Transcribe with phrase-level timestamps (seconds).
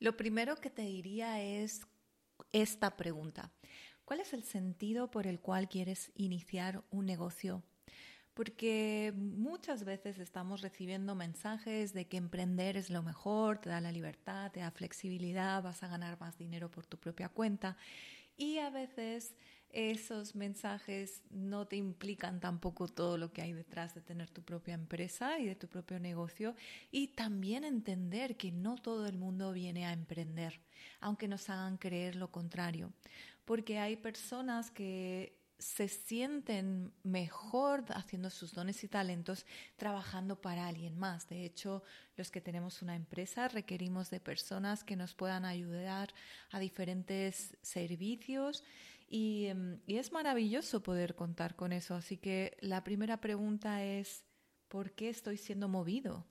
[0.00, 1.82] Lo primero que te diría es
[2.52, 3.50] esta pregunta.
[4.04, 7.64] ¿Cuál es el sentido por el cual quieres iniciar un negocio?
[8.32, 13.90] Porque muchas veces estamos recibiendo mensajes de que emprender es lo mejor, te da la
[13.90, 17.76] libertad, te da flexibilidad, vas a ganar más dinero por tu propia cuenta.
[18.36, 19.34] Y a veces
[19.72, 24.74] esos mensajes no te implican tampoco todo lo que hay detrás de tener tu propia
[24.74, 26.54] empresa y de tu propio negocio
[26.90, 30.60] y también entender que no todo el mundo viene a emprender,
[31.00, 32.92] aunque nos hagan creer lo contrario,
[33.44, 39.44] porque hay personas que se sienten mejor haciendo sus dones y talentos
[39.76, 41.28] trabajando para alguien más.
[41.28, 41.82] De hecho,
[42.16, 46.14] los que tenemos una empresa requerimos de personas que nos puedan ayudar
[46.50, 48.62] a diferentes servicios
[49.10, 51.94] Em, y, es maravilloso poder contar con eso.
[51.94, 54.24] Así que la primera pregunta es,
[54.68, 56.26] ¿por qué estoy siendo movido?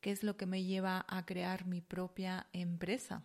[0.00, 3.24] ¿Qué es lo que me lleva a crear mi propia empresa?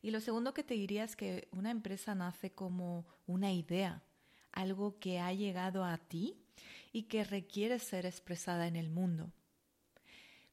[0.00, 4.02] Y lo segundo que te diría es que una empresa nace como una idea,
[4.50, 6.36] algo que ha llegado a ti
[6.92, 9.32] y que requiere ser expresada en el mundo.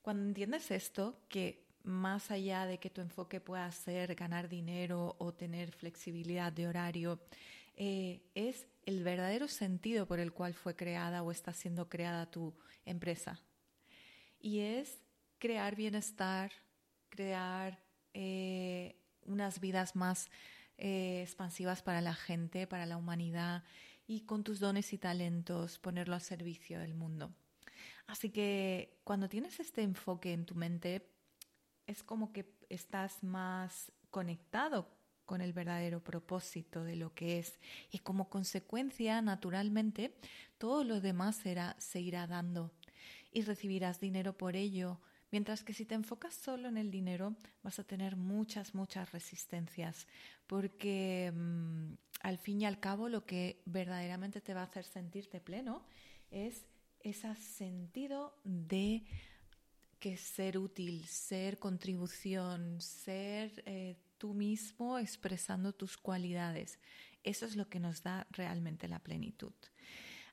[0.01, 5.33] Cuando entiendes esto, que más allá de que tu enfoque pueda ser ganar dinero o
[5.33, 7.19] tener flexibilidad de horario,
[7.75, 12.53] eh, es el verdadero sentido por el cual fue creada o está siendo creada tu
[12.85, 13.41] empresa.
[14.39, 14.99] Y es
[15.37, 16.51] crear bienestar,
[17.09, 17.79] crear
[18.13, 20.29] eh, unas vidas más
[20.77, 23.63] eh, expansivas para la gente, para la humanidad
[24.07, 27.33] y con tus dones y talentos ponerlo a servicio del mundo.
[28.07, 31.07] Así que cuando tienes este enfoque en tu mente,
[31.89, 34.87] es como que estás más conectado
[35.25, 37.59] con el verdadero propósito de lo que es.
[37.91, 40.13] Y como consecuencia, naturalmente,
[40.59, 42.71] todo lo demás será, se irá dando
[43.31, 44.99] y recibirás dinero por ello,
[45.31, 50.07] mientras que si te enfocas solo en el dinero vas a tener muchas, muchas resistencias,
[50.45, 55.39] porque mm, al fin y al cabo lo que verdaderamente te va a hacer sentirte
[55.39, 55.83] pleno
[56.29, 56.65] es
[57.01, 59.05] ese sentido de
[59.99, 66.79] que ser útil, ser contribución, ser eh, tú mismo expresando tus cualidades.
[67.23, 69.53] Eso es lo que nos da realmente la plenitud.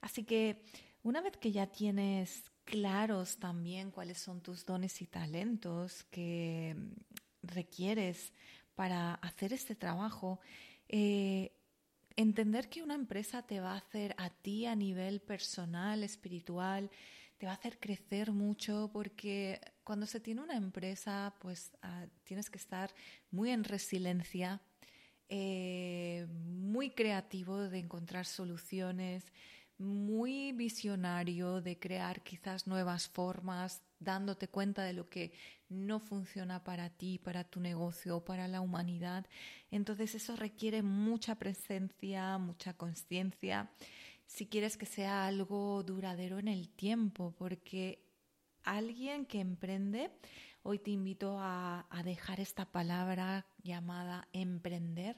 [0.01, 0.63] Así que
[1.03, 6.77] una vez que ya tienes claros también cuáles son tus dones y talentos que
[7.43, 8.33] requieres
[8.75, 10.41] para hacer este trabajo,
[10.89, 11.53] eh,
[12.17, 16.91] entender que una empresa te va a hacer a ti a nivel personal, espiritual,
[17.39, 22.51] te va a hacer crecer mucho porque cuando se tiene una empresa, pues ah, tienes
[22.51, 22.95] que estar
[23.31, 24.61] muy en resiliencia,
[25.29, 29.25] eh, muy creativo de encontrar soluciones,
[29.79, 35.33] muy visionario de crear quizás nuevas formas, dándote cuenta de lo que
[35.69, 39.27] no funciona para ti, para tu negocio, para la humanidad.
[39.71, 43.71] Entonces eso requiere mucha presencia, mucha conciencia
[44.27, 48.07] si quieres que sea algo duradero en el tiempo, porque
[48.65, 50.11] alguien que emprende,
[50.63, 55.17] hoy te invito a, dejar esta palabra llamada emprender,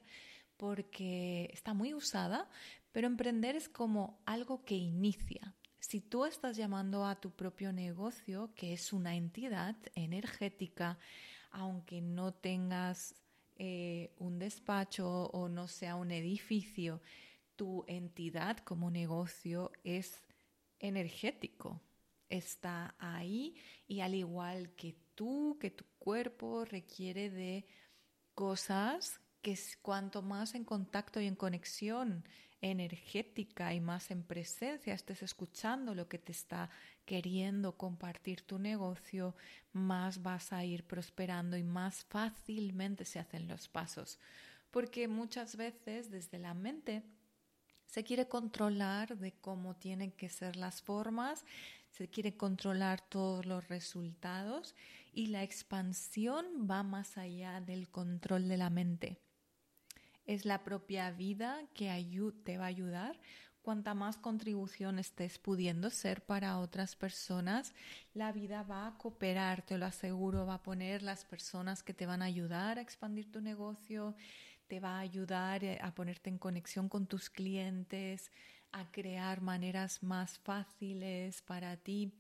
[0.57, 2.49] porque está muy usada,
[2.93, 5.55] pero emprender es como algo que inicia.
[5.81, 10.99] Si tú estás llamando a tu propio negocio, que es una entidad energética,
[11.51, 13.15] aunque no tengas
[13.57, 17.01] eh, un despacho o no sea un edificio,
[17.59, 20.23] tu entidad como negocio es
[20.79, 21.83] energético,
[22.29, 23.57] está ahí
[23.89, 27.67] y al igual que tú, que tu cuerpo requiere de
[28.35, 32.25] cosas que cuanto más en contacto y en conexión
[32.61, 36.71] energética y más en presencia estés escuchando lo que te está
[37.05, 39.35] queriendo compartir tu negocio,
[39.73, 44.21] más vas a ir prosperando y más fácilmente se hacen los pasos.
[44.71, 47.03] Porque muchas veces desde la mente
[47.89, 51.45] se quiere controlar de cómo tienen que ser las formas,
[51.91, 54.77] se quiere controlar todos los resultados
[55.13, 59.19] y la expansión va más allá del control de la mente.
[60.27, 61.89] Es la propia vida que
[62.45, 63.19] te va a ayudar.
[63.63, 67.75] Cuanta más contribución estés pudiendo ser para otras personas,
[68.15, 72.07] la vida va a cooperar, te lo aseguro, va a poner las personas que te
[72.07, 74.15] van a ayudar a expandir tu negocio,
[74.69, 78.31] te va a ayudar eh, a ponerte en conexión con tus clientes,
[78.73, 82.13] a crear maneras más fáciles para ti.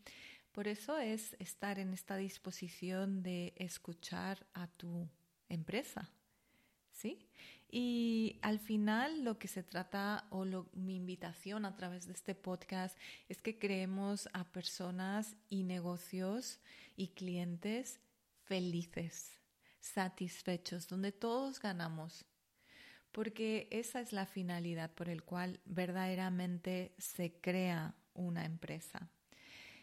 [0.52, 5.08] Por eso es estar en esta disposición de escuchar a tu
[5.48, 6.10] empresa.
[6.90, 7.28] ¿Sí?
[7.70, 12.98] Y al final lo que se trata o mi invitación a través de este podcast
[13.28, 16.60] es que creemos a personas y negocios
[16.96, 18.00] y clientes
[18.44, 19.38] felices,
[19.80, 22.24] satisfechos, donde todos ganamos,
[23.19, 29.11] porque esa es la finalidad por el cual verdaderamente se crea una empresa.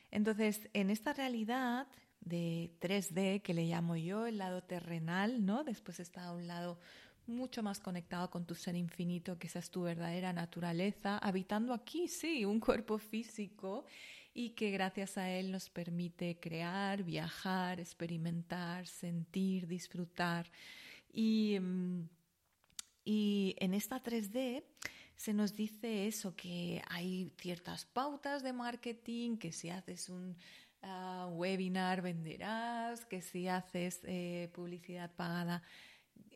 [0.10, 1.86] Entonces, en esta realidad
[2.22, 5.66] de 3D que le llamo yo, el lado terrenal, ¿no?
[5.66, 6.80] Después está un lado
[7.28, 12.08] mucho más conectado con tu ser infinito, que esa es tu verdadera naturaleza, habitando aquí,
[12.08, 13.84] sí, un cuerpo físico
[14.34, 20.50] y que gracias a él nos permite crear, viajar, experimentar, sentir, disfrutar.
[21.12, 22.15] Y, mm,
[23.06, 24.64] y en esta 3D
[25.16, 30.36] se nos dice eso, que hay ciertas pautas de marketing, que si haces un
[30.82, 35.64] ah, webinar venderás, que si haces eh, publicidad pagada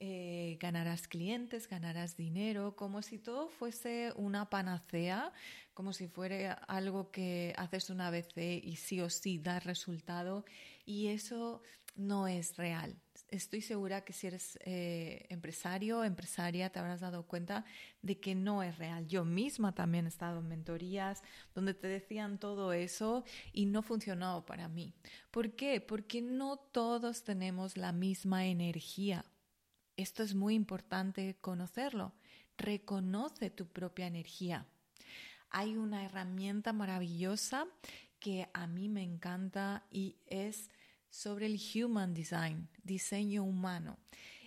[0.01, 5.33] eh, ganarás clientes, ganarás dinero, como si todo fuese una panacea,
[5.74, 10.45] como si fuera algo que haces una vez y sí o sí da resultado.
[10.86, 11.62] Y eso
[11.98, 12.95] no es real.
[13.31, 17.63] Estoy segura que si eres eh, empresario, empresaria, te habrás dado cuenta
[18.01, 19.07] de que no es real.
[19.07, 21.21] Yo misma también he estado en mentorías
[21.53, 23.23] donde te decían todo eso
[23.53, 24.93] y no funcionó para mí.
[25.29, 25.79] ¿Por qué?
[25.79, 29.25] Porque no todos tenemos la misma energía.
[29.95, 32.13] Esto es muy importante conocerlo.
[32.57, 34.65] Reconoce tu propia energía.
[35.51, 37.67] Hay una herramienta maravillosa
[38.19, 40.71] que a mí me encanta y es
[41.09, 43.97] sobre el Human Design, diseño humano.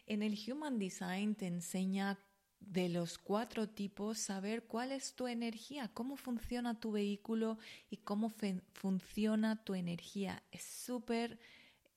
[0.06, 2.18] En el Human Design te enseña
[2.60, 7.58] de los cuatro tipos saber cuál es tu energía, cómo funciona tu vehículo
[7.90, 8.32] y cómo
[8.72, 10.42] funciona tu energía.
[10.52, 11.38] Es súper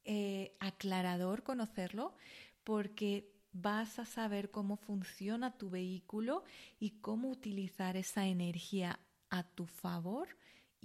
[0.03, 2.15] eh, aclarador conocerlo
[2.63, 6.43] porque vas a saber cómo funciona tu vehículo
[6.79, 10.27] y cómo utilizar esa energía a tu favor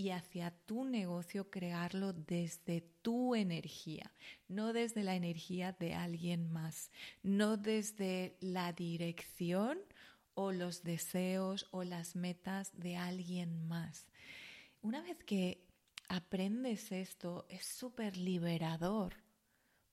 [0.01, 4.11] y hacia tu negocio crearlo desde tu energía,
[4.49, 6.91] no desde la energía de alguien más,
[7.23, 9.79] no desde la dirección
[10.33, 14.07] o los deseos o las metas de alguien más.
[14.81, 15.67] Una vez que
[16.09, 19.17] aprendes esto es súper liberador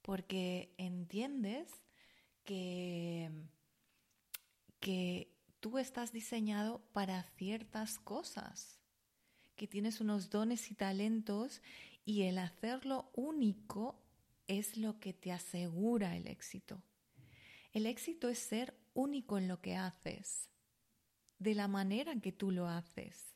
[0.04, 1.70] porque entiendes
[2.46, 3.30] que,
[4.80, 8.80] que tú estás diseñado para ciertas cosas,
[9.58, 11.62] que tienes unos dones y talentos
[12.06, 14.00] y el hacerlo único
[14.48, 16.82] es lo que te asegura el éxito.
[17.74, 20.50] El éxito es ser único en lo que haces,
[21.40, 23.36] de la manera en que tú lo haces,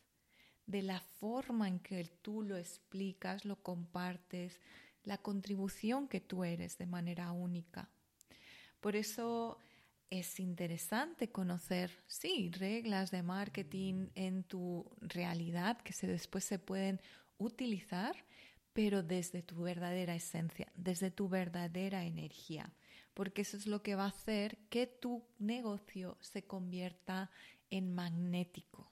[0.65, 4.59] de la forma en que tú lo explicas, lo compartes,
[5.03, 7.89] la contribución que tú eres de manera única.
[8.79, 9.57] Por eso
[10.11, 16.99] es interesante conocer, sí, reglas de marketing en tu realidad que después se pueden
[17.37, 18.15] utilizar,
[18.73, 22.73] pero desde tu verdadera esencia, desde tu verdadera energía,
[23.13, 27.31] porque eso es lo que va a hacer que tu negocio se convierta
[27.69, 28.91] en magnético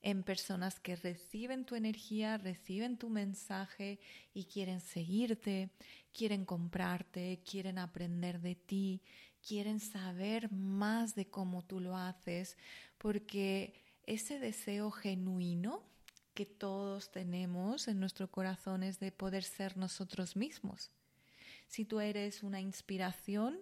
[0.00, 3.98] en personas que reciben tu energía, reciben tu mensaje
[4.32, 5.70] y quieren seguirte,
[6.12, 9.02] quieren comprarte, quieren aprender de ti,
[9.48, 12.58] quieren saber más de cómo tú lo haces,
[12.98, 13.72] porque
[14.04, 15.82] ese deseo genuino
[16.34, 20.90] que todos tenemos en nuestro corazón es de poder ser nosotros mismos.
[21.66, 23.58] Si tú eres una inspiración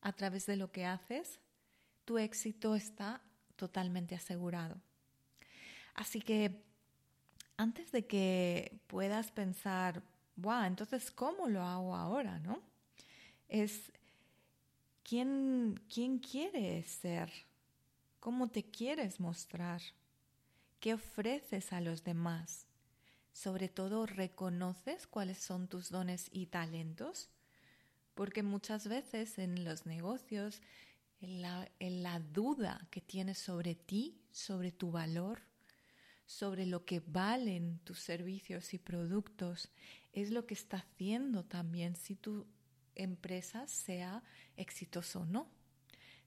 [0.00, 1.38] a través de lo que haces,
[2.04, 3.22] tu éxito está
[3.54, 4.80] totalmente asegurado.
[5.94, 6.60] Así que
[7.56, 10.02] antes de que puedas pensar,
[10.34, 12.40] wow, entonces, ¿cómo lo hago ahora?
[12.40, 12.60] ¿No?
[13.48, 13.92] Es
[15.04, 17.30] quién, quién quieres ser,
[18.18, 19.80] cómo te quieres mostrar,
[20.80, 22.66] qué ofreces a los demás.
[23.32, 27.28] Sobre todo, reconoces cuáles son tus dones y talentos,
[28.14, 30.62] porque muchas veces en los negocios,
[31.20, 35.42] en la, en la duda que tienes sobre ti, sobre tu valor,
[36.26, 39.68] sobre lo que valen tus servicios y productos
[40.12, 41.96] es lo que está haciendo también.
[41.96, 42.46] Si tu
[42.94, 44.22] empresa sea
[44.56, 45.48] exitoso o no.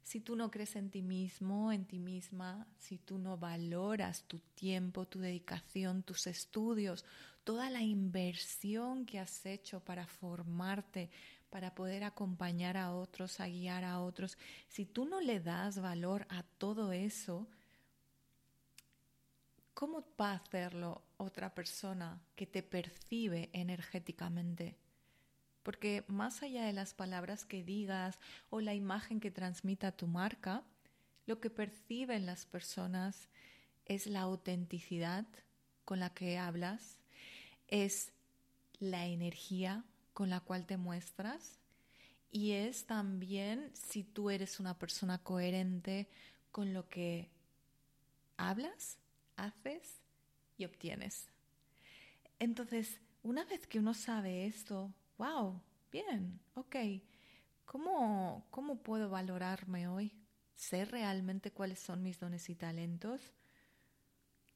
[0.07, 4.39] Si tú no crees en ti mismo, en ti misma, si tú no valoras tu
[4.39, 7.03] tiempo, tu dedicación, tus estudios,
[7.43, 11.09] toda la inversión que has hecho para formarte,
[11.49, 14.37] para poder acompañar a otros, a guiar a otros,
[14.69, 17.47] si tú no le das valor a todo eso,
[19.73, 24.77] ¿cómo va a hacerlo otra persona que te percibe energéticamente?
[25.67, 28.19] Porque más allá de las palabras que digas
[28.49, 30.63] o la imagen que transmita tu marca,
[31.25, 33.27] lo que perciben las personas
[33.83, 35.25] es la autenticidad
[35.83, 36.99] con la que hablas,
[37.67, 38.13] es
[38.79, 39.83] la energía
[40.13, 41.59] con la cual te muestras
[42.31, 46.07] y es también si tú eres una persona coherente
[46.53, 47.29] con lo que
[48.37, 48.99] hablas,
[49.35, 49.99] haces
[50.57, 51.27] y obtienes.
[52.39, 56.75] Entonces, una vez que uno sabe esto, wow, bien, ok,
[57.65, 60.13] ¿cómo, cómo puedo valorarme hoy?
[60.55, 63.33] ¿Sé realmente cuáles son mis dones y talentos?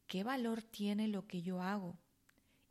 [0.08, 1.98] ¿Qué valor tiene lo que yo hago?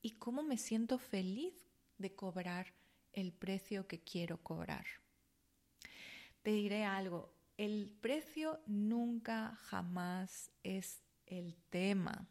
[0.02, 1.54] ¿Y cómo me siento feliz
[1.98, 2.74] de cobrar
[3.12, 4.86] el precio que quiero cobrar?
[6.42, 12.26] Te diré algo, el precio nunca jamás es el tema.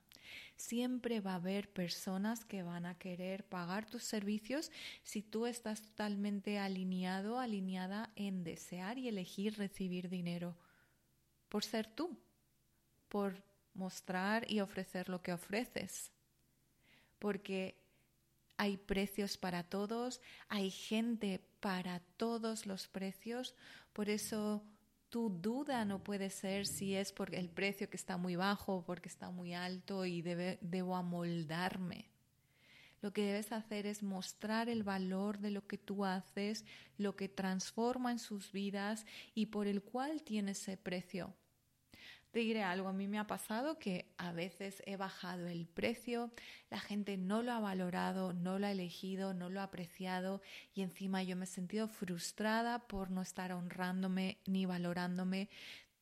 [0.60, 4.74] Siempre va a haber personas que van a querer pagar tus servicios
[5.04, 10.58] si tú estás totalmente alineado, alineada en desear y elegir recibir dinero
[11.48, 12.20] por ser tú,
[13.08, 13.42] por
[13.74, 16.12] mostrar y ofrecer lo que ofreces.
[17.20, 17.78] Porque
[18.58, 23.56] hay precios para todos, hay gente para todos los precios,
[23.94, 24.62] por eso
[25.10, 28.86] tu duda no puede ser si es por el precio que está muy bajo o
[28.86, 32.06] porque está muy alto y debo amoldarme.
[33.02, 36.66] Lo que debes hacer es mostrar el valor de lo que tú haces,
[36.98, 41.34] lo que transforma en sus vidas y por el cual tiene ese precio.
[42.32, 46.32] Te diré algo, a mí me ha pasado que a veces he bajado el precio,
[46.70, 50.42] la gente no lo ha valorado, no lo ha elegido, no lo ha apreciado
[50.76, 55.50] y encima yo me he sentido frustrada por no estar honrándome ni valorándome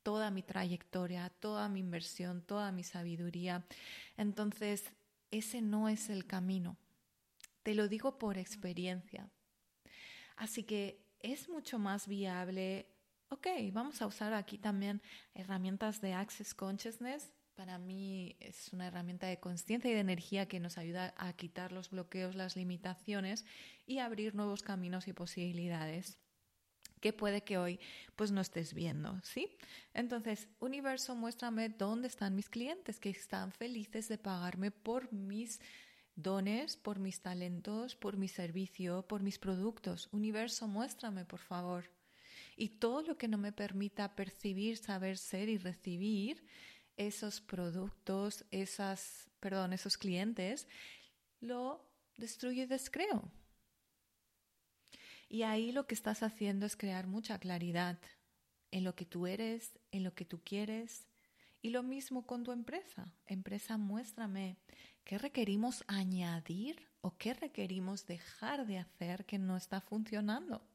[0.04, 3.66] toda mi trayectoria, toda mi inversión, toda mi sabiduría.
[4.18, 4.84] Entonces,
[5.32, 6.78] ese no es el camino.
[7.64, 9.30] Te lo digo por experiencia.
[10.36, 12.88] Así que es mucho más viable
[13.30, 15.02] ok, vamos a usar aquí también
[15.34, 17.34] herramientas de Access Consciousness.
[17.56, 21.72] Para mí es una herramienta de conciencia y de energía que nos ayuda a quitar
[21.72, 23.46] los bloqueos, las limitaciones
[23.86, 26.20] y abrir nuevos caminos y posibilidades
[27.02, 27.80] que puede que hoy
[28.16, 29.58] pues no estés viendo, ¿sí?
[29.94, 35.60] Entonces, universo, muéstrame dónde están mis clientes que están felices de pagarme por mis
[36.16, 40.10] dones, por mis talentos, por mi servicio, por mis productos.
[40.12, 41.97] Universo, muéstrame, por favor.
[42.60, 46.44] Y todo lo que no me permita percibir, saber ser y recibir
[46.98, 50.68] esos productos, esas, perdón, esos clientes,
[51.40, 51.88] lo
[52.18, 53.32] destruyo y descreo.
[55.30, 58.00] Y ahí lo que estás haciendo es crear mucha claridad
[58.72, 61.06] en lo que tú eres, en lo que tú quieres.
[61.62, 63.14] Y lo mismo con tu empresa.
[63.28, 64.58] Empresa, muéstrame
[65.04, 70.68] qué requerimos añadir o qué requerimos dejar de hacer que no está funcionando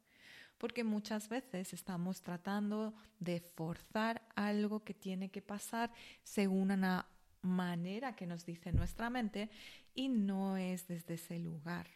[0.62, 5.92] porque muchas veces estamos tratando de forzar algo que tiene que pasar
[6.23, 7.04] según una
[7.40, 9.50] manera que nos dice nuestra mente
[9.92, 11.88] y no es desde ese lugar.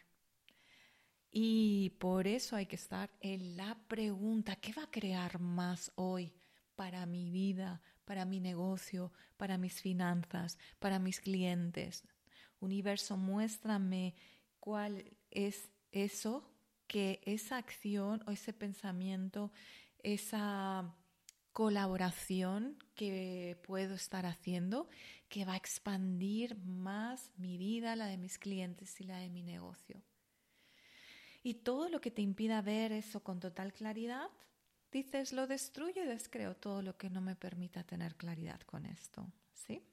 [1.31, 6.33] Y por eso hay que estar en la pregunta, ¿qué va a crear más hoy
[6.75, 12.03] para mi vida, para mi negocio, para mis finanzas, para mis clientes?
[12.59, 14.13] Universo, muéstrame
[14.59, 16.56] cuál es eso
[16.87, 19.51] que esa acción o ese pensamiento,
[20.03, 20.93] esa
[21.51, 24.87] colaboración que puedo estar haciendo,
[25.27, 29.43] que va a expandir más mi vida, la de mis clientes y la de mi
[29.43, 30.01] negocio.
[31.43, 34.29] Y todo lo que te impida ver eso con total claridad,
[34.91, 39.25] dices, lo destruyo y descreo todo lo que no me permita tener claridad con esto,
[39.53, 39.83] ¿sí?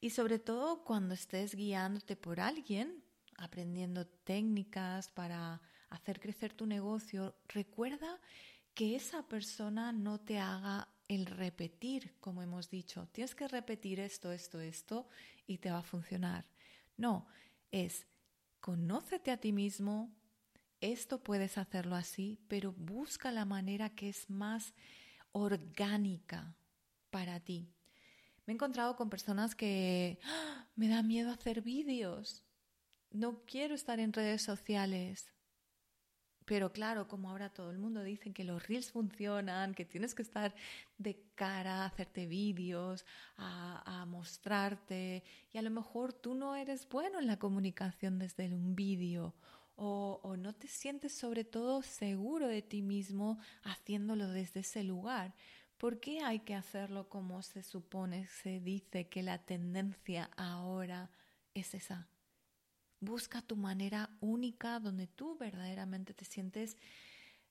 [0.00, 3.02] Y sobre todo cuando estés guiándote por alguien,
[3.40, 8.20] aprendiendo técnicas para hacer crecer tu negocio, recuerda
[8.74, 13.08] que esa persona no te haga el repetir, como hemos dicho.
[13.12, 15.08] Tienes que repetir esto, esto, esto
[15.46, 16.44] y te va a funcionar.
[16.96, 17.26] No,
[17.72, 18.06] es
[18.60, 20.14] conócete a ti mismo,
[20.80, 24.74] esto puedes hacerlo así, pero busca la manera que es más
[25.32, 26.54] orgánica
[27.10, 27.72] para ti.
[28.46, 30.68] Me he encontrado con personas que ¡Ah!
[30.76, 32.44] me da miedo hacer vídeos
[33.10, 35.32] no quiero estar en redes sociales.
[36.50, 40.22] Pero claro, como ahora todo el mundo dice que los reels funcionan, que tienes que
[40.22, 40.52] estar
[40.98, 43.04] de cara, a hacerte vídeos,
[43.36, 48.74] a, mostrarte, y a lo mejor tú no eres bueno en la comunicación desde un
[48.74, 49.32] vídeo,
[49.76, 55.34] o, o no te sientes sobre todo seguro de ti mismo haciéndolo desde ese lugar.
[55.78, 61.10] ¿Por qué hay que hacerlo como se supone, se dice que la tendencia ahora
[61.54, 62.08] es esa?
[63.00, 66.76] Busca tu manera única donde tú verdaderamente te sientes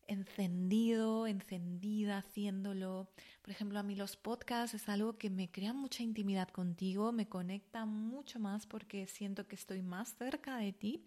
[0.10, 3.10] encendido, encendida haciéndolo.
[3.42, 7.28] Por ejemplo, a mí los podcasts es algo que me crea mucha intimidad contigo, me
[7.28, 11.04] conecta mucho más porque siento que estoy más cerca de ti.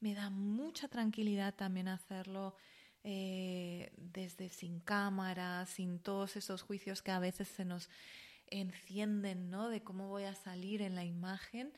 [0.00, 2.56] Me da mucha tranquilidad también hacerlo
[3.04, 7.90] eh, desde sin cámara, sin todos esos juicios que a veces se nos
[8.50, 9.68] encienden, ¿no?
[9.68, 11.72] De cómo voy a salir en la imagen.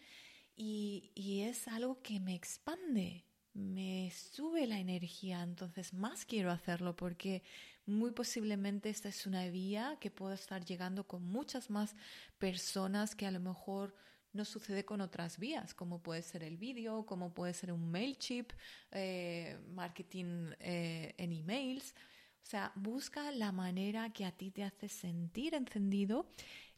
[0.63, 3.25] Y, es algo que me expande,
[3.55, 7.43] me sube la energía, entonces más quiero hacerlo porque
[7.87, 11.97] muy posiblemente esta es una vía que puedo estar llegando con muchas más
[12.39, 13.95] personas que a lo mejor
[14.35, 18.53] no sucede con otras vías, como puede ser el vídeo, como puede ser un MailChimp,
[18.91, 21.95] eh, marketing eh, en emails.
[22.43, 26.29] O sea, busca la manera que a ti te hace sentir encendido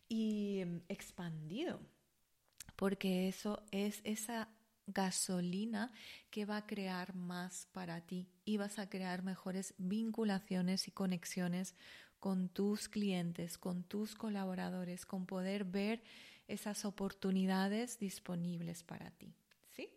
[0.09, 1.81] y expandido,
[2.83, 4.49] porque eso es esa
[4.89, 5.93] gasolina
[6.33, 11.77] que va a crear más para ti y vas a crear mejores vinculaciones y conexiones
[12.19, 16.03] con tus clientes, con tus colaboradores, con poder ver
[16.49, 19.33] esas oportunidades disponibles para ti.
[19.71, 19.89] ¿Sí?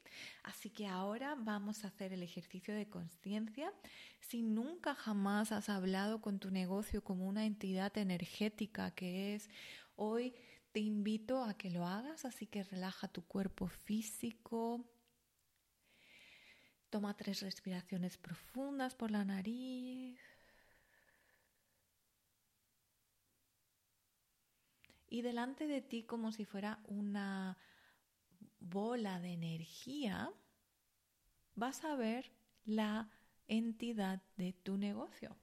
[0.43, 3.73] Así que ahora vamos a hacer el ejercicio de conciencia.
[4.19, 9.49] Si nunca jamás has hablado con tu negocio como una entidad energética que es,
[9.95, 10.35] hoy
[10.75, 14.83] te invito a que lo hagas, así que relaja tu cuerpo físico.
[16.89, 20.19] Toma tres respiraciones profundas por la nariz.
[25.07, 27.57] y delante de ti como si fuera una
[28.59, 30.29] bola de energía,
[31.53, 32.33] vas a ver
[32.65, 33.09] la
[33.47, 35.37] entidad de tu negocio.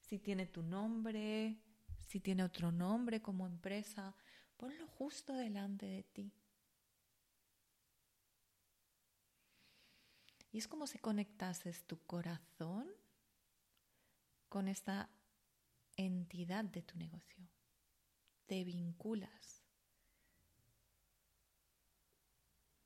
[0.00, 1.60] Si tiene tu nombre,
[2.08, 4.16] si tiene otro nombre como empresa,
[4.56, 6.32] ponlo justo delante de ti.
[10.50, 12.88] Y es como si conectases tu corazón
[14.48, 15.08] con esta
[15.96, 17.48] entidad de tu negocio
[18.48, 19.62] te vinculas.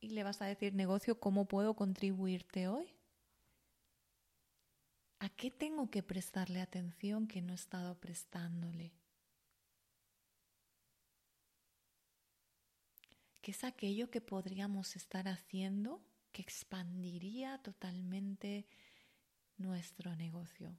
[0.00, 2.92] Y le vas a decir, negocio, ¿cómo puedo contribuirte hoy?
[5.20, 8.92] ¿A qué tengo que prestarle atención que no he estado prestándole?
[13.42, 16.02] ¿Qué es aquello que podríamos estar haciendo
[16.32, 18.66] que expandiría totalmente
[19.58, 20.74] nuestro negocio?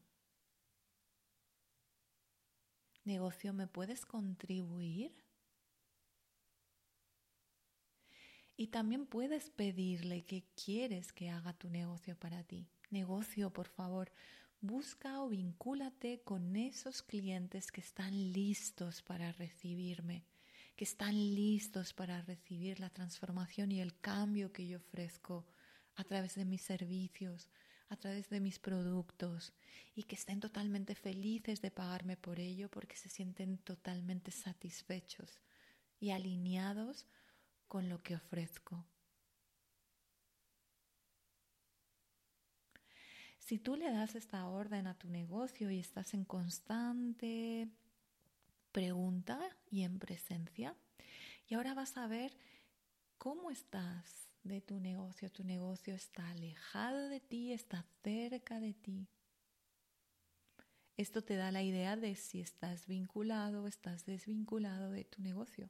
[3.06, 5.14] negocio, ¿me puedes contribuir?
[8.56, 12.68] Y también puedes pedirle qué quieres que haga tu negocio para ti.
[12.92, 14.12] Negocio, por favor,
[14.62, 20.24] busca o vincúlate con esos clientes que están listos para recibirme,
[20.76, 25.46] que están listos para recibir la transformación y el cambio que yo ofrezco
[25.96, 27.50] a través de mis servicios,
[27.90, 29.54] a través de mis productos
[29.96, 35.40] y que estén totalmente felices de pagarme por ello porque se sienten totalmente satisfechos
[36.00, 37.06] y alineados
[37.68, 38.86] con lo que ofrezco.
[43.38, 47.70] Si tú le das esta orden a tu negocio y estás en constante
[48.74, 49.40] pregunta
[49.72, 50.76] y en presencia,
[51.48, 52.36] y ahora vas a ver
[53.18, 55.32] cómo estás de tu negocio.
[55.32, 59.08] Tu negocio está alejado de ti, está cerca de ti.
[60.98, 65.70] Esto te da la idea de si estás vinculado o estás desvinculado de tu negocio.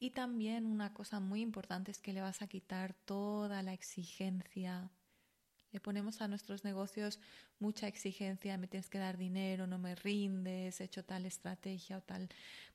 [0.00, 4.90] Y también una cosa muy importante es que le vas a quitar toda la exigencia
[5.72, 7.20] le ponemos a nuestros negocios
[7.58, 12.02] mucha exigencia, me tienes que dar dinero, no me rindes, he hecho tal estrategia o
[12.02, 12.28] tal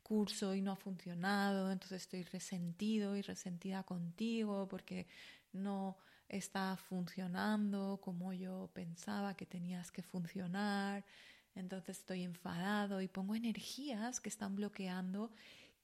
[0.03, 5.07] curso y no ha funcionado, entonces estoy resentido y resentida contigo porque
[5.53, 5.97] no
[6.29, 11.05] está funcionando como yo pensaba que tenías que funcionar,
[11.55, 15.31] entonces estoy enfadado y pongo energías que están bloqueando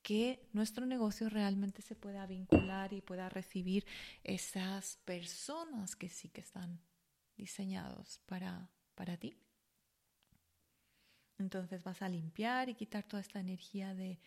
[0.02, 3.86] que nuestro negocio realmente se pueda vincular y pueda recibir
[4.24, 6.80] esas personas que sí que están
[7.40, 9.38] diseñados para, para ti.
[11.38, 14.20] Entonces vas a limpiar y quitar toda esta energía de,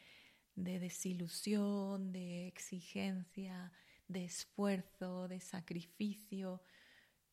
[0.54, 3.70] de desilusión, de exigencia,
[4.08, 6.62] de esfuerzo, de sacrificio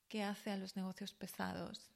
[0.09, 1.89] que hace a los negocios pesados.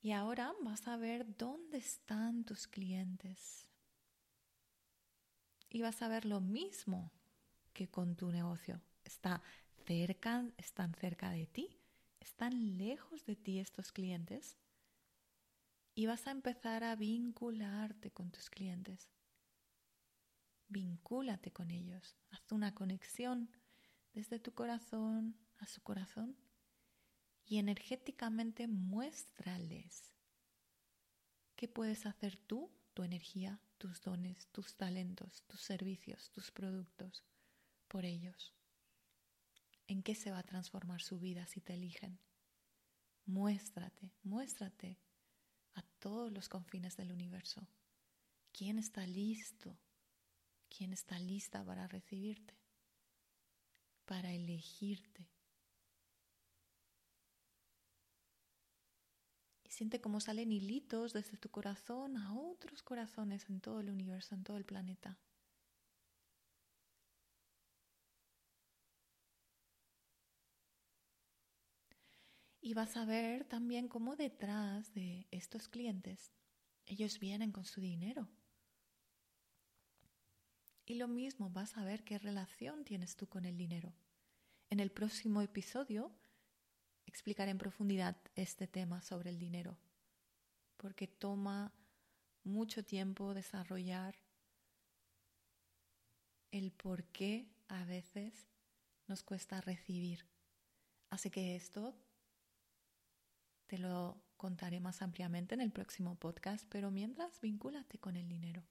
[0.00, 3.68] Y ahora vas a ver dónde están tus clientes.
[5.68, 7.12] Y vas a ver lo mismo
[7.74, 8.80] que con tu negocio.
[9.04, 9.42] Está
[9.86, 11.78] cerca, están cerca de ti,
[12.20, 14.56] están lejos de ti estos clientes
[15.94, 19.10] y vas a empezar a vincularte con tus clientes.
[20.68, 23.50] Vincúlate con ellos, haz una conexión
[24.14, 26.36] desde tu corazón a su corazón
[27.44, 30.14] y energéticamente muéstrales
[31.56, 37.24] qué puedes hacer tú, tu energía, tus dones, tus talentos, tus servicios, tus productos
[37.88, 38.54] por ellos
[39.86, 42.18] en qué se va a transformar su vida si te eligen.
[43.26, 44.98] Muéstrate, muéstrate
[45.74, 47.66] a todos los confines del universo.
[48.52, 49.78] ¿Quién está listo?
[50.68, 52.54] ¿Quién está lista para recibirte?
[54.04, 55.28] Para elegirte.
[59.64, 64.34] Y siente cómo salen hilitos desde tu corazón a otros corazones en todo el universo,
[64.34, 65.18] en todo el planeta.
[72.64, 76.32] Y vas a ver también cómo detrás de estos clientes
[76.86, 78.28] ellos vienen con su dinero.
[80.86, 83.92] Y lo mismo vas a ver qué relación tienes tú con el dinero.
[84.70, 86.12] En el próximo episodio
[87.04, 89.76] explicaré en profundidad este tema sobre el dinero,
[90.76, 91.74] porque toma
[92.44, 94.14] mucho tiempo desarrollar
[96.52, 98.46] el por qué a veces
[99.08, 100.26] nos cuesta recibir.
[101.10, 101.94] Así que esto
[103.72, 108.62] te lo contaré más ampliamente en el próximo podcast, pero mientras vincúlate con el dinero.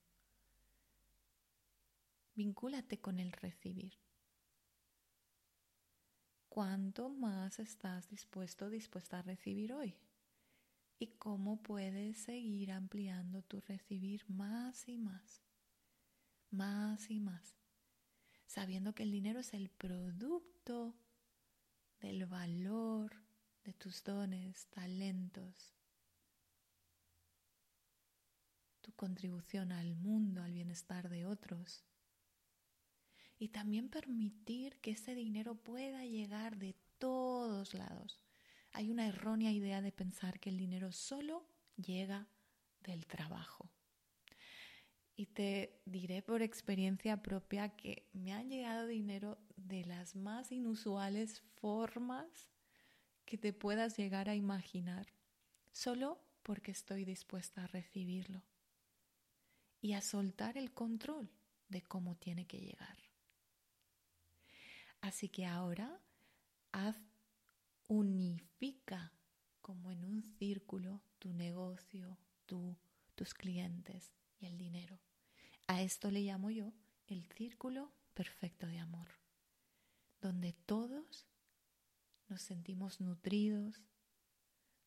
[2.36, 3.98] Vincúlate con el recibir.
[6.50, 9.96] ¿Cuánto más estás dispuesto dispuesta a recibir hoy?
[11.00, 15.42] ¿Y cómo puedes seguir ampliando tu recibir más y más?
[16.52, 17.56] Más y más.
[18.46, 20.94] Sabiendo que el dinero es el producto
[22.02, 23.31] del valor
[23.64, 25.76] de tus dones, talentos,
[28.82, 31.84] tu contribución al mundo, al bienestar de otros.
[33.38, 38.20] Y también permitir que ese dinero pueda llegar de todos lados.
[38.72, 41.46] Hay una errónea idea de pensar que el dinero solo
[41.76, 42.28] llega
[42.82, 43.70] del trabajo.
[45.16, 51.42] Y te diré por experiencia propia que me ha llegado dinero de las más inusuales
[51.56, 52.51] formas
[53.26, 55.08] que te puedas llegar a imaginar,
[55.72, 58.44] solo porque estoy dispuesta a recibirlo
[59.82, 61.30] y a soltar el control
[61.70, 62.98] de cómo tiene que llegar.
[65.02, 66.00] Así que ahora
[66.72, 66.98] haz,
[67.88, 69.12] unifica
[69.62, 72.78] como en un círculo tu negocio, tú,
[73.16, 75.00] tus clientes y el dinero.
[75.68, 76.74] A esto le llamo yo
[77.08, 79.08] el círculo perfecto de amor,
[80.22, 81.28] donde todos
[82.32, 83.84] nos sentimos nutridos,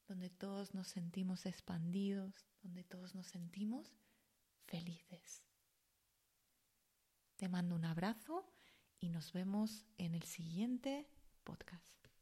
[0.08, 3.92] donde todos nos sentimos expandidos, donde todos nos sentimos
[4.64, 5.44] felices.
[7.36, 8.50] Te mando un abrazo
[8.98, 11.06] y nos vemos en el siguiente
[11.44, 12.03] podcast.